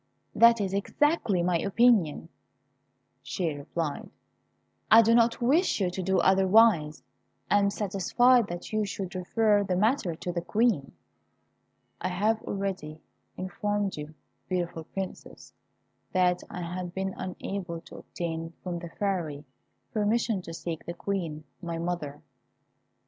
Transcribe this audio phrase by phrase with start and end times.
[0.33, 2.29] "That is exactly my opinion,"
[3.21, 4.09] she replied;
[4.89, 7.03] "I do not wish you to do otherwise;
[7.51, 10.93] I am satisfied that you should refer the matter to the Queen."
[12.01, 12.99] I have already
[13.37, 14.15] informed you,
[14.49, 15.53] beautiful Princess,
[16.13, 19.45] that I had been unable to obtain from the Fairy
[19.93, 22.23] permission to seek the Queen, my mother.